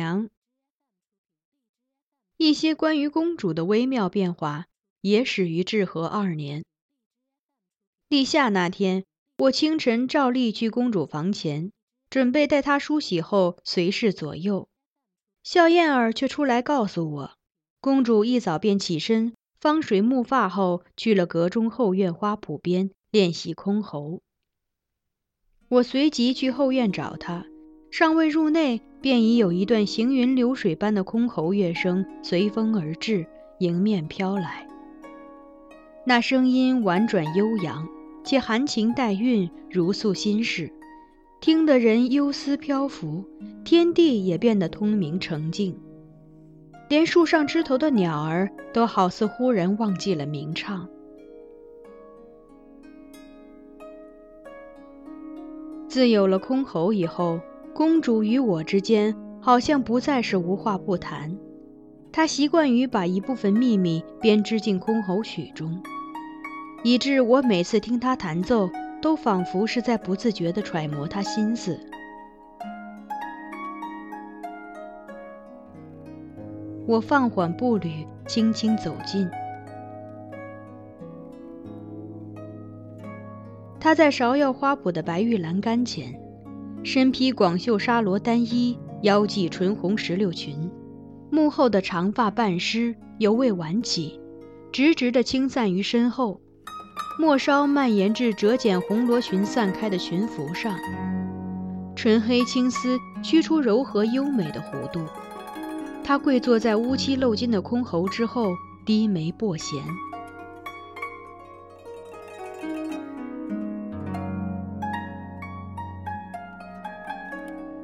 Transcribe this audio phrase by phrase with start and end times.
[0.00, 0.30] 娘。
[2.38, 4.64] 一些关于公主的微妙变化，
[5.02, 6.64] 也始于至和二年。
[8.08, 9.04] 立夏那天，
[9.36, 11.70] 我清晨照例去公主房前，
[12.08, 14.70] 准备待她梳洗后随侍左右。
[15.42, 17.36] 笑燕儿却出来告诉我，
[17.82, 24.20] 公主一早便起身，方水沐发后，去了阁中后院花圃边练习箜篌。
[25.68, 27.49] 我随即去后院找她。
[27.90, 33.26] 尚未入内，便已有一段行云流水般的箜篌乐声随风而至，
[33.58, 34.68] 迎面飘来。
[36.06, 37.88] 那声音婉转悠扬，
[38.22, 40.72] 且含情带韵，如诉心事，
[41.40, 43.24] 听得人忧思漂浮，
[43.64, 45.76] 天地也变得通明澄净，
[46.88, 50.88] 连树上枝头的鸟儿都好似忽然忘记了鸣唱。
[55.88, 57.40] 自有了箜篌以后。
[57.74, 61.34] 公主与我之间好像不再是无话不谈，
[62.12, 65.80] 她习惯于把一部分秘密编织进箜篌曲中，
[66.82, 68.68] 以致我每次听她弹奏，
[69.00, 71.80] 都仿佛是在不自觉地揣摩她心思。
[76.86, 79.26] 我放缓步履，轻轻走近，
[83.78, 86.29] 她在芍药花圃的白玉栏杆前。
[86.82, 90.70] 身披广袖纱罗单衣，腰系纯红石榴裙，
[91.30, 94.18] 幕后的长发半湿，犹未挽起，
[94.72, 96.40] 直直地倾散于身后，
[97.18, 100.74] 末梢蔓延至折剪红罗裙散开的裙服上。
[101.94, 105.00] 纯黑青丝驱出柔和优美的弧度。
[106.02, 108.54] 她跪坐在乌漆镂金的箜篌之后，
[108.86, 109.82] 低眉拨弦。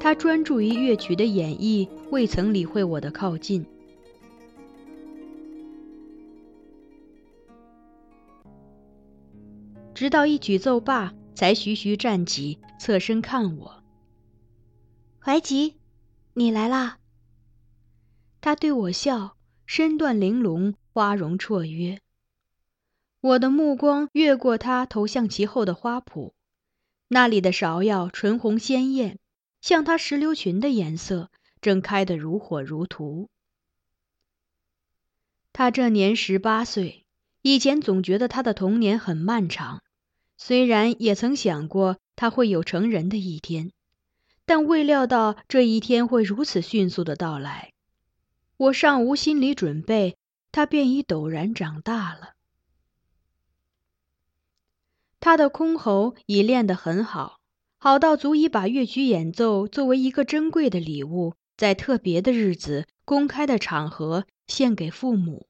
[0.00, 3.66] 他专注于乐曲的演绎，未曾理会我的靠近。
[9.94, 13.84] 直到一曲奏罢，才徐徐站起，侧身看我。
[15.18, 15.76] 怀吉，
[16.32, 16.96] 你来啦。
[18.40, 22.00] 他对我笑，身段玲珑，花容绰约。
[23.20, 26.32] 我的目光越过他，投向其后的花圃，
[27.08, 29.18] 那里的芍药纯红鲜艳。
[29.60, 31.30] 像他石榴裙的颜色，
[31.60, 33.28] 正开得如火如荼。
[35.52, 37.04] 他这年十八岁，
[37.42, 39.82] 以前总觉得他的童年很漫长，
[40.36, 43.72] 虽然也曾想过他会有成人的一天，
[44.46, 47.72] 但未料到这一天会如此迅速的到来。
[48.56, 50.16] 我尚无心理准备，
[50.52, 52.34] 他便已陡然长大了。
[55.18, 57.39] 他的箜篌已练得很好。
[57.82, 65.46] 好到足以把乐曲演奏作为一个珍贵的礼物，在特别的日子、公开的场合献给父母。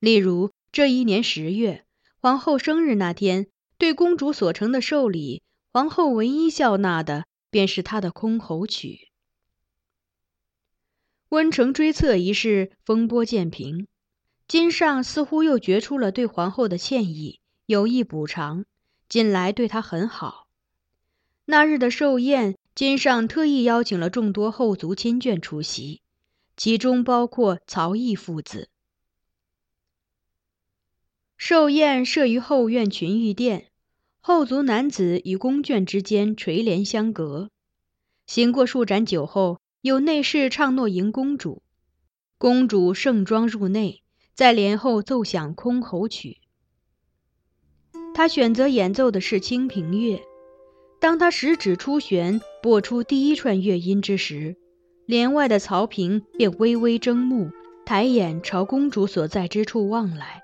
[0.00, 1.84] 例如，这一年十月，
[2.22, 5.42] 皇后生日那天，对公主所呈的寿礼，
[5.74, 9.10] 皇后唯一笑纳的便是他的箜篌曲。
[11.28, 13.86] 温成追测一事风波渐平，
[14.46, 18.64] 金上似乎又觉出了对皇后的歉意，有意补偿，
[19.06, 20.47] 近来对她很好。
[21.50, 26.02] 那日的寿宴，金上特意邀请了众多后族亲眷出席，
[26.58, 28.68] 其中包括曹毅父子。
[31.38, 33.68] 寿宴设于后院群玉殿，
[34.20, 37.48] 后族男子与宫眷之间垂帘相隔。
[38.26, 41.62] 行过数盏酒后，有内侍唱诺迎公主，
[42.36, 44.02] 公主盛装入内，
[44.34, 46.40] 在帘后奏响箜篌曲。
[48.14, 50.18] 他选择演奏的是《清平乐》。
[51.00, 54.56] 当他十指出弦，拨出第一串乐音之时，
[55.06, 57.50] 帘外的曹平便微微睁目，
[57.86, 60.42] 抬眼朝公主所在之处望来。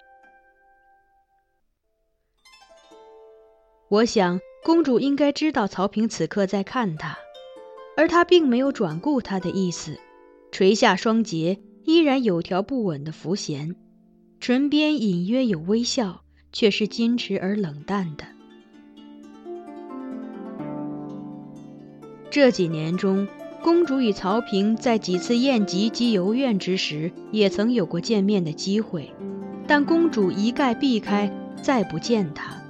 [3.88, 7.18] 我想，公主应该知道曹平此刻在看她，
[7.96, 9.98] 而她并没有转顾他的意思，
[10.52, 13.74] 垂下双睫，依然有条不紊的拂弦，
[14.40, 16.22] 唇边隐约有微笑，
[16.52, 18.33] 却是矜持而冷淡的。
[22.34, 23.28] 这几年中，
[23.62, 29.14] 公主与曹平在几次宴集及游苑之时，也曾有过见面的机会，
[29.68, 31.32] 但公主一概避开，
[31.62, 32.60] 再不见他。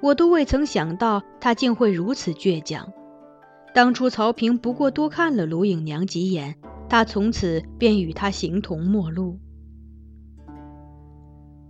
[0.00, 2.90] 我都未曾想到他竟会如此倔强。
[3.74, 6.56] 当初曹平不过多看了卢影娘几眼，
[6.88, 9.38] 他从此便与他形同陌路。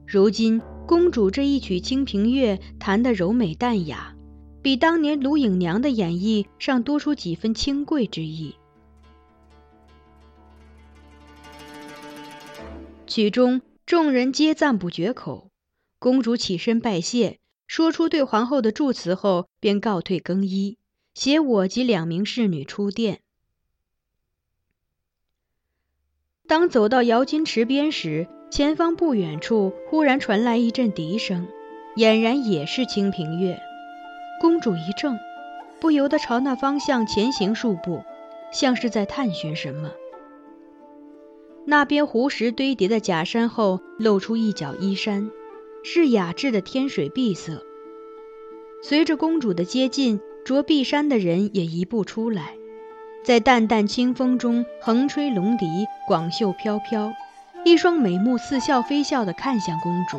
[0.06, 4.11] 如今公主这一曲《清平乐》弹得柔美淡雅，
[4.62, 8.54] 比当年卢影娘的演绎尚多出几分清贵之意。
[13.06, 15.50] 曲中众人皆赞不绝口，
[15.98, 17.38] 公主起身拜谢。
[17.66, 20.76] 说出对皇后的祝词后，便告退更衣，
[21.14, 23.20] 携我及两名侍女出殿。
[26.46, 31.48] 当走到瑶金池边时，前方不远处忽然传来一阵笛声，
[31.96, 33.58] 俨然也是清平乐。
[34.42, 35.16] 公主一怔，
[35.78, 38.02] 不由得朝那方向前行数步，
[38.52, 39.92] 像是在探寻什么。
[41.64, 45.30] 那边湖石堆叠的假山后，露出一角衣衫。
[45.84, 47.62] 是雅致的天水碧色。
[48.82, 52.56] 随着公主的接近，着碧衫的人也一步出来，
[53.24, 55.66] 在淡淡清风中横吹龙笛，
[56.08, 57.12] 广袖飘飘，
[57.64, 60.18] 一双美目似笑非笑地看向公主，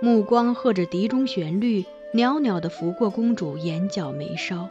[0.00, 4.68] 目光和着笛中旋律，袅袅地拂过公主眼角眉梢。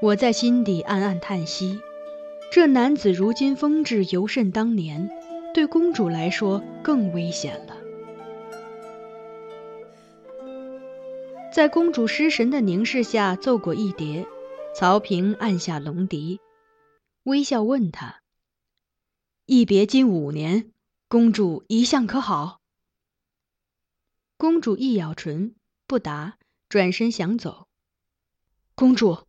[0.00, 1.80] 我在心底暗暗叹息，
[2.52, 5.10] 这男子如今风致尤甚当年。
[5.54, 7.76] 对公主来说更危险了。
[11.52, 14.24] 在公主失神的凝视下，奏过一叠，
[14.72, 16.38] 曹平按下龙笛，
[17.24, 18.20] 微笑问他
[19.46, 20.70] ：“一别今五年，
[21.08, 22.57] 公主一向可好？”
[24.38, 25.56] 公主一咬唇，
[25.88, 26.38] 不答，
[26.68, 27.66] 转身想走。
[28.76, 29.26] 公主，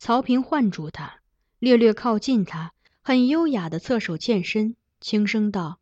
[0.00, 1.20] 曹平唤住她，
[1.60, 4.74] 略略靠近她，很优雅的侧手欠身。
[5.00, 5.78] 轻声道：“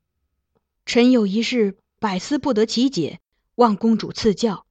[0.85, 3.23] 臣有一事，百思不得其解，
[3.55, 4.67] 望公主赐教。”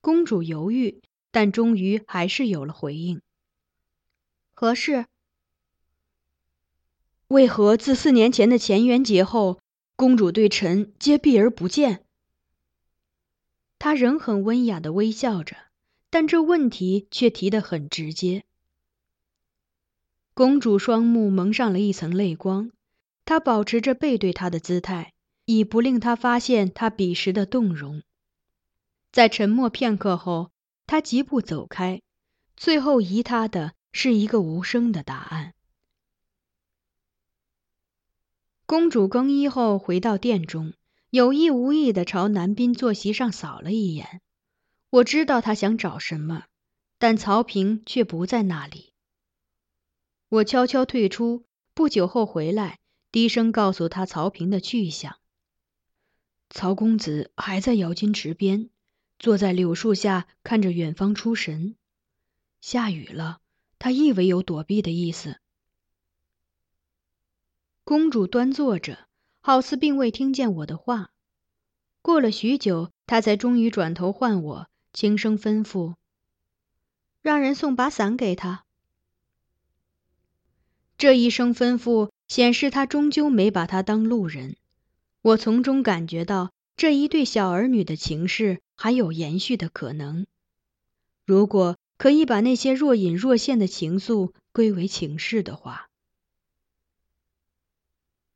[0.00, 3.20] 公主犹豫，但终于还是有了回应
[4.54, 5.06] ：“何事？
[7.26, 9.58] 为何自四年前的乾元节后，
[9.96, 12.04] 公主对臣皆避而不见？”
[13.78, 15.56] 她仍很温雅的微笑着，
[16.10, 18.44] 但这问题却提得很直接。
[20.34, 22.70] 公主双目蒙上了一层泪光，
[23.24, 25.14] 她保持着背对他的姿态，
[25.46, 28.02] 以不令他发现他彼时的动容。
[29.12, 30.52] 在沉默片刻后，
[30.86, 32.02] 他疾步走开，
[32.54, 35.54] 最后疑他的是一个无声的答案。
[38.66, 40.74] 公主更衣后回到殿中，
[41.10, 44.20] 有意无意地朝男宾坐席上扫了一眼。
[44.90, 46.46] 我知道她想找什么，
[46.98, 48.92] 但曹平却不在那里。
[50.28, 51.44] 我悄悄退出，
[51.74, 52.80] 不久后回来，
[53.12, 55.16] 低声告诉他曹平的去向。
[56.50, 58.70] 曹公子还在瑶金池边，
[59.20, 61.76] 坐在柳树下看着远方出神。
[62.60, 63.38] 下雨了，
[63.78, 65.38] 他亦未有躲避的意思。
[67.88, 69.06] 公主端坐着，
[69.40, 71.12] 好似并未听见我的话。
[72.02, 75.94] 过了许久，她才终于转头唤我，轻声吩咐
[77.22, 78.64] ：“让人送把伞给他。”
[80.98, 84.56] 这一声吩咐显示，他终究没把他当路人。
[85.22, 90.26] 我从中感觉到，这一对小儿女的情事还有延续的可能。
[91.24, 95.88] 如果可以把那些若隐若现的情愫归为情事的话，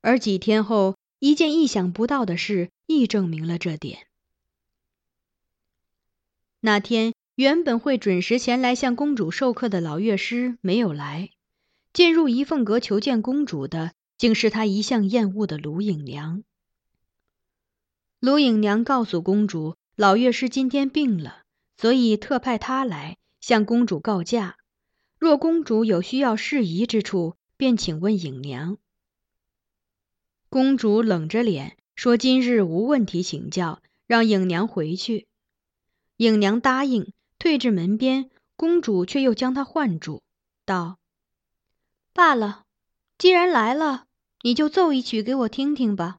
[0.00, 4.06] 而几天后，一件意想不到的事亦证明了这点。
[6.60, 11.30] 那天原本会准时前来向公主授课的老乐师没有来，
[11.92, 16.44] 进入怡凤阁求见公主的，竟是他一向厌恶的卢影娘。
[18.18, 21.44] 卢影娘告诉公主，老乐师今天病了，
[21.78, 24.56] 所以特派他来向公主告假。
[25.18, 28.76] 若公主有需要事宜之处，便请问影娘。
[30.50, 35.28] 公主冷着脸说：“今日无问题请教，让影娘回去。”
[36.18, 38.30] 影娘答应，退至门边。
[38.56, 40.24] 公主却又将她唤住，
[40.64, 40.98] 道
[42.12, 42.66] ：“罢了，
[43.16, 44.08] 既然来了，
[44.42, 46.18] 你就奏一曲给我听听吧。”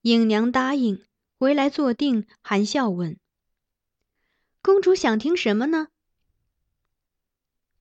[0.00, 1.04] 影娘答应，
[1.38, 3.18] 回来坐定，含笑问
[4.62, 5.88] ：“公主想听什么呢？”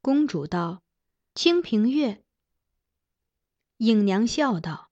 [0.03, 0.83] 公主道
[1.33, 2.21] ：“清平乐。”
[3.77, 4.89] 影娘笑道：“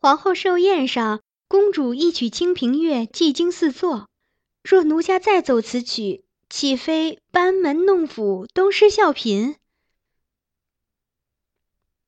[0.00, 4.08] 皇后寿宴上，公主一曲清平乐，技惊四座。
[4.64, 9.54] 若奴家再奏此曲，岂非班门弄斧，东施效颦？”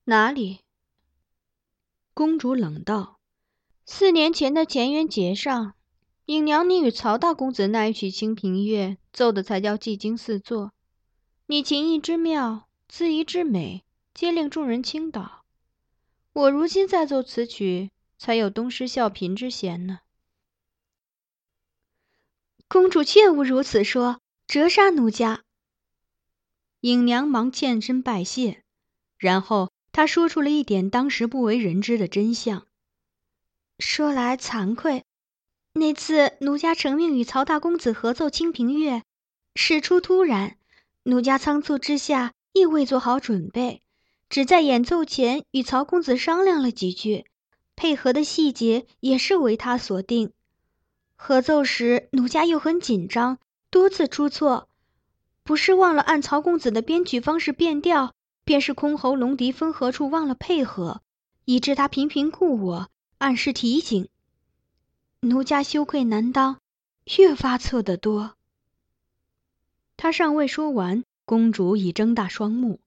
[0.03, 0.59] 哪里？
[2.13, 3.19] 公主冷道。
[3.85, 5.73] 四年前的乾元节上，
[6.25, 10.73] 影娘你与曹大公子那一曲《清平乐》奏的才叫技惊四座。
[11.45, 15.45] 你琴艺之妙，姿仪之美，皆令众人倾倒。
[16.33, 19.99] 我如今再奏此曲，才有东施效颦之嫌呢。
[22.67, 25.43] 公主切勿如此说，折杀奴家。
[26.81, 28.63] 影娘忙欠身拜谢，
[29.17, 32.67] 然后她说出了一点当时不为人知的真相。
[33.79, 35.03] 说来惭愧，
[35.73, 38.97] 那次奴家承命与曹大公子合奏《清平乐》，
[39.55, 40.57] 事出突然，
[41.03, 43.81] 奴家仓促之下亦未做好准备，
[44.29, 47.25] 只在演奏前与曹公子商量了几句，
[47.75, 50.31] 配合的细节也是为他所定。
[51.15, 54.69] 合奏时，奴家又很紧张，多次出错，
[55.43, 61.01] 不是忘了按曹公子的编曲方式变调，便是箜篌龙笛分合处忘了配合，
[61.45, 62.89] 以致他频频顾我。
[63.17, 64.07] 暗示提醒，
[65.21, 66.61] 奴家羞愧难当，
[67.17, 68.35] 越发错得多。
[69.97, 72.79] 他尚未说完，公主已睁大双目，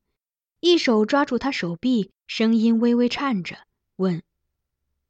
[0.62, 3.66] 一手抓住他手臂，声音微微颤着，
[3.96, 4.22] 问：“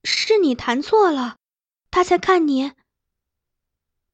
[0.02, 1.36] 是你弹错了？
[1.90, 2.72] 他才看你。”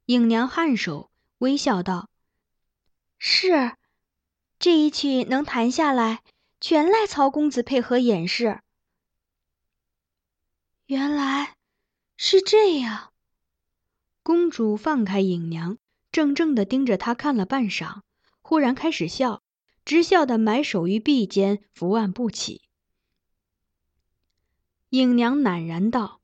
[0.06, 2.10] 影娘颔首，微笑道
[3.18, 3.76] ：“是，
[4.58, 6.24] 这一曲能弹下来，
[6.60, 8.60] 全赖曹公子配合演示。”
[10.86, 11.54] 原来
[12.16, 13.12] 是这样。
[14.24, 15.78] 公主放开影娘，
[16.10, 18.00] 怔怔地盯着她看了半晌，
[18.42, 19.40] 忽然开始笑，
[19.88, 22.60] 直笑得埋首于臂间，伏案不起。
[24.90, 26.20] 影娘赧然道：“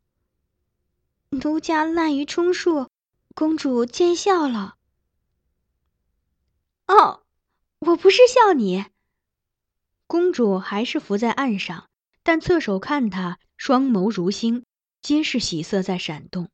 [1.33, 2.91] 奴家滥竽充数，
[3.35, 4.77] 公主见笑了。”
[6.89, 7.23] 哦，
[7.79, 8.85] 我不是笑你。
[10.07, 11.89] 公主还是伏在岸上，
[12.23, 13.39] 但侧手看她。
[13.57, 14.67] 双眸如星，
[15.01, 16.51] 皆是喜色在闪动。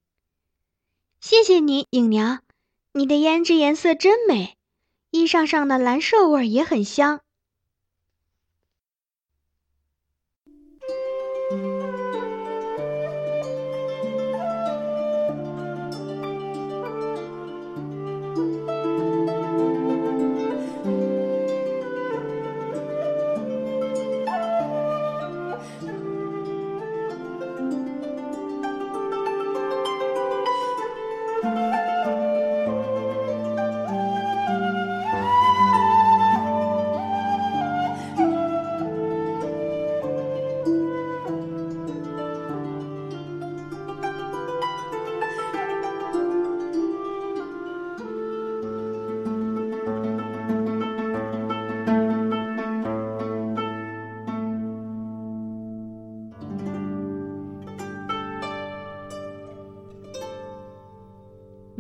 [1.21, 2.45] 谢谢你，影娘，
[2.93, 4.57] 你的胭脂颜色真美，
[5.13, 7.21] 衣裳上的蓝麝味也很香。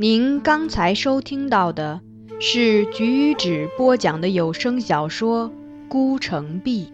[0.00, 2.00] 您刚才收听到的
[2.40, 5.50] 是橘子播讲的有声小说
[5.90, 6.87] 《孤城闭》，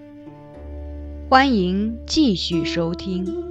[1.30, 3.45] 欢迎继续收听。